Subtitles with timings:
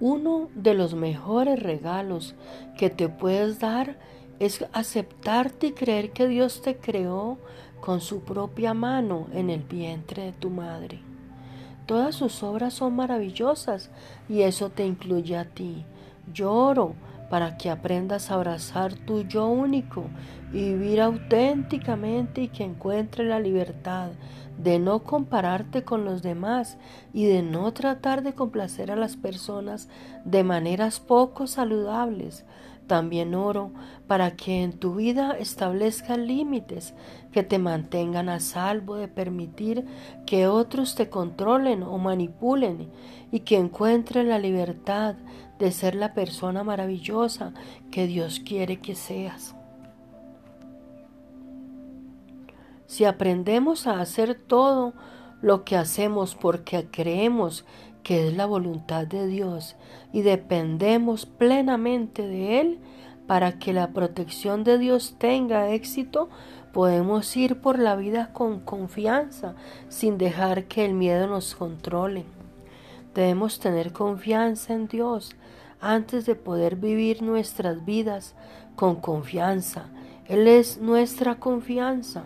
[0.00, 2.34] Uno de los mejores regalos
[2.76, 3.96] que te puedes dar
[4.40, 7.38] es aceptarte y creer que Dios te creó
[7.80, 11.00] con su propia mano en el vientre de tu madre.
[11.86, 13.90] Todas sus obras son maravillosas
[14.28, 15.84] y eso te incluye a ti.
[16.32, 16.94] Lloro
[17.28, 20.06] para que aprendas a abrazar tu yo único
[20.52, 24.10] y vivir auténticamente y que encuentre la libertad
[24.58, 26.78] de no compararte con los demás
[27.12, 29.88] y de no tratar de complacer a las personas
[30.24, 32.44] de maneras poco saludables.
[32.86, 33.72] También oro
[34.06, 36.94] para que en tu vida establezcan límites
[37.32, 39.86] que te mantengan a salvo de permitir
[40.26, 42.90] que otros te controlen o manipulen
[43.32, 45.14] y que encuentres la libertad
[45.58, 47.54] de ser la persona maravillosa
[47.90, 49.54] que Dios quiere que seas.
[52.86, 54.92] Si aprendemos a hacer todo
[55.40, 57.64] lo que hacemos porque creemos
[58.04, 59.74] que es la voluntad de Dios
[60.12, 62.78] y dependemos plenamente de Él
[63.26, 66.28] para que la protección de Dios tenga éxito,
[66.72, 69.54] podemos ir por la vida con confianza
[69.88, 72.24] sin dejar que el miedo nos controle.
[73.14, 75.34] Debemos tener confianza en Dios
[75.80, 78.34] antes de poder vivir nuestras vidas
[78.76, 79.86] con confianza.
[80.26, 82.24] Él es nuestra confianza.